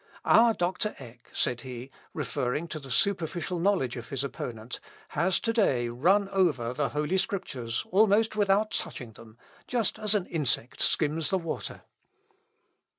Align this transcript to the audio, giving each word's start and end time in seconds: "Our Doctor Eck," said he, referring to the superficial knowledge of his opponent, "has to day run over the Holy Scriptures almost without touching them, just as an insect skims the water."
"Our 0.25 0.55
Doctor 0.55 0.95
Eck," 0.97 1.29
said 1.31 1.61
he, 1.61 1.91
referring 2.11 2.67
to 2.69 2.79
the 2.79 2.89
superficial 2.89 3.59
knowledge 3.59 3.97
of 3.97 4.09
his 4.09 4.23
opponent, 4.23 4.79
"has 5.09 5.39
to 5.41 5.53
day 5.53 5.89
run 5.89 6.27
over 6.29 6.73
the 6.73 6.89
Holy 6.89 7.19
Scriptures 7.19 7.85
almost 7.91 8.35
without 8.35 8.71
touching 8.71 9.11
them, 9.11 9.37
just 9.67 9.99
as 9.99 10.15
an 10.15 10.25
insect 10.25 10.81
skims 10.81 11.29
the 11.29 11.37
water." 11.37 11.83